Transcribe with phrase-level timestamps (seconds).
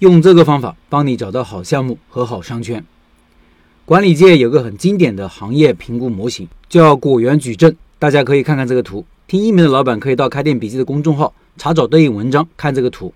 [0.00, 2.84] 用这个方法帮你找到好项目和好商圈。
[3.84, 9.04] 管理界有个很经典的行业评估模型，叫果园矩阵，大家可以看看这个图。
[9.26, 13.12] 听音频的老板可以到开店笔记的公众号查找对应文章，看这个图，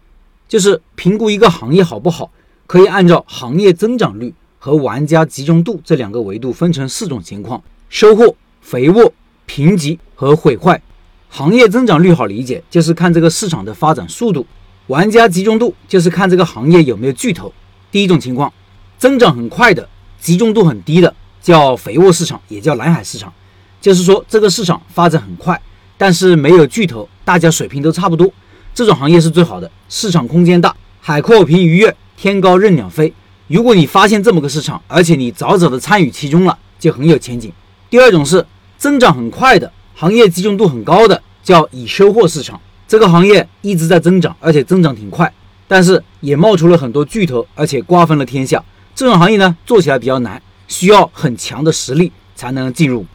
[0.49, 2.33] 就是评估一个行业好不好，
[2.67, 9.13] 可以按照行业增长率和玩家集中度这两个维度分成四种情况：收获、肥沃、
[9.47, 10.83] 贫瘠和毁坏。
[11.29, 14.45] 行业增长率好理解，就是看这个市场的发展速度；
[14.93, 17.51] 玩家集中度就是看这个行业有没有巨头。
[17.91, 18.53] 第一种情况，
[18.99, 19.89] 增长很快的。
[20.21, 23.33] 集中度很低的叫肥沃市场，也叫蓝海市场，
[23.81, 25.59] 就是说这个市场发展很快，
[25.97, 28.31] 但是没有巨头，大家水平都差不多，
[28.75, 33.11] 这种行业是最好的，市场空间大，海阔凭鱼跃，天高任鸟飞。
[33.47, 37.51] 如果你发现这么个市场，而且你早早的参与其中了，就很有前景。
[37.89, 38.45] 第二种是
[38.77, 42.61] 增长很快的行业，集中度很高的叫已收获市场，
[42.93, 45.33] 这个行业一直在增长，而且增长挺快，
[45.67, 48.63] 但是也冒出了很多巨头，而且瓜分了天下。
[48.95, 53.07] 这种行业呢，做起来比较难，需要很强的实力才能进入。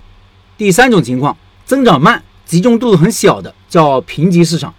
[0.57, 4.73] 第三种情况，增长慢、集中度很小的叫评级市场，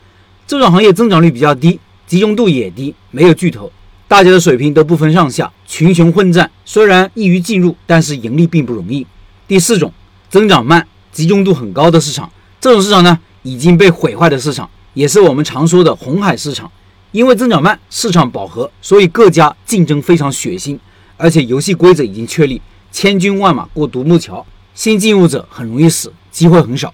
[0.49, 3.71] 这种行业增长率比较低，集中度也低，没有巨头，
[4.09, 9.07] 大家的水平都不分上下，群雄混战，虽然易于进入，但是盈利并不容易。
[9.47, 9.93] 第四种，
[10.29, 12.29] 增长慢、集中度很高的市场，
[12.61, 14.69] 这种市场呢已经被毁坏的市场，
[14.99, 16.69] 也是我们常说的红海市场，
[17.13, 20.77] 因为增长慢、市场饱和，所以各家竞争非常血腥。
[21.17, 22.61] 而且游戏规则已经确立，
[22.91, 26.93] 千军万马过独木桥，新进入者很容易死，机会很少。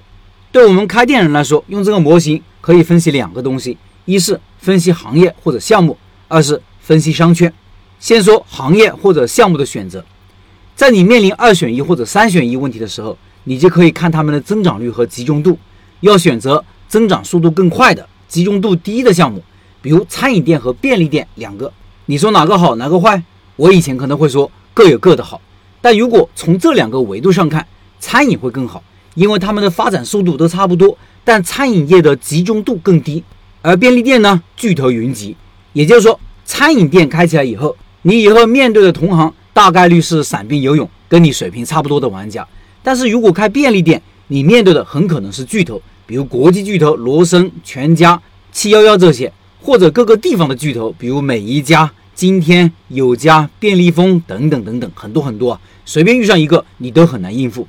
[0.52, 5.96] 对我们开店人来说，用这个模型可以分析两个东西：一是分析行业或者项目，
[6.28, 7.50] 二是分析商圈。
[7.98, 10.04] 先说行业或者项目的选择，
[10.76, 15.58] 在你面临二选一或者三选一问题的时候，你就可以看他们的增长率和集中度，
[16.00, 16.62] 要选择
[16.94, 19.42] 增长速度更快的、集中度低的项目，
[19.82, 21.72] 比如餐饮店和便利店两个，
[22.06, 23.20] 你说哪个好，哪个坏？
[23.56, 25.40] 我以前可能会说各有各的好，
[25.80, 27.66] 但如果从这两个维度上看，
[27.98, 28.80] 餐饮会更好，
[29.16, 33.24] 因为他们的发展速度都差不多，但餐饮业的集中度更低，
[33.60, 35.36] 而便利店呢巨头云集，
[35.72, 42.46] 也就是说，餐饮店开起来以后，你以后面对的同行大概率是散兵游泳，跟你水平差不多的玩家，
[42.84, 48.20] 但是如果开便利店，你面对的很可能是巨头，比如国际巨头罗森、全家、
[48.52, 51.90] 七幺幺这些，或者各个地方的巨头，比如每一家。
[52.16, 57.66] 今天有家便利蜂等等等等很多很多啊，随便遇上一个你都很难应付。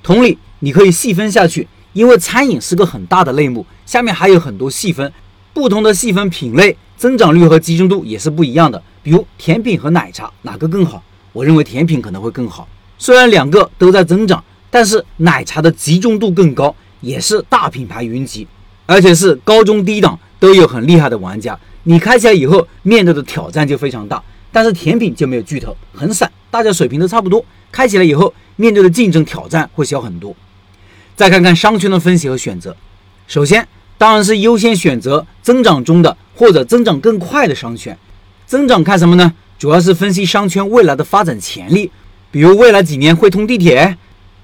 [0.00, 5.12] 同理，你可以细分下去，因为餐饮是个很大的类目，下面还有很多细分，
[5.52, 8.80] 不同的细分品类增长率和集中度也是不一样的。
[9.02, 11.02] 比如甜品和奶茶哪个更好？
[11.32, 18.46] 我认为甜品可能会更好，虽然两个都在增长，但是奶茶的集中度更高，也是大品牌云集，
[18.86, 21.58] 而且是高中低档都有很厉害的玩家。
[21.84, 24.22] 你开起来以后面对的挑战就非常大，
[24.52, 27.44] 但是甜品就没有巨头，很散，大家水平都差不多。
[27.72, 30.34] 开起来以后面对的竞争挑战会小很多。
[31.16, 32.76] 再看看商圈的分析和选择，
[33.26, 33.66] 首先
[33.96, 37.96] 当然是优先选择增长中的或者增长更快的商圈。
[38.46, 39.32] 增长看什么呢？
[39.58, 41.90] 主要是分析商圈未来的发展潜力，
[42.30, 43.96] 比如未来几年会通地铁，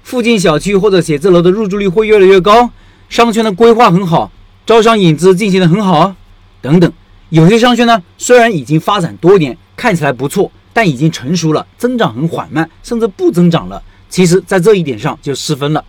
[0.07, 2.71] 附近小区或者写字楼的入住率会越来越高，
[3.09, 4.31] 商圈的规划很好，
[4.65, 6.15] 招商引资进行的很好，
[6.61, 6.89] 等等。
[7.27, 13.83] 有些商圈呢，虽然已经发展多年，看起来不错，但已经成熟了，增长很缓慢，甚至不增长了。
[14.07, 15.83] 其实，在这一点上就失分了。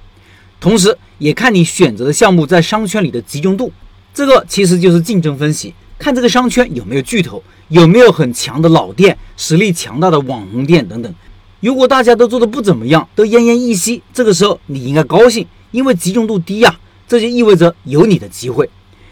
[0.58, 3.72] 同时，也看你选择的项目在商圈里的集中度，
[4.12, 11.14] 这个其实就是竞争分析，看这个商圈有没有巨头，有没有很强的老店，实力强大的网红店等等。
[11.60, 18.68] 如果大家都做的不怎么样，都奄奄一息，这个时候你应该高兴，因为集中度低呀，这就意味着有你的机会。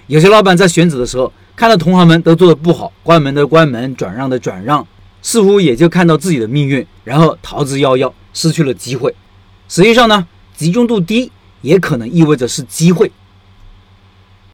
[0.06, 1.32] 有些老板在选址的时候。
[1.56, 4.86] 看到同行们都做的不好，关门的关门，转让的转让，
[5.22, 9.14] 似乎也就看到自己的命运，然后逃之夭夭，失去了机会。
[9.66, 11.32] 实际上呢，集中度低
[11.62, 13.10] 也可能意味着是机会，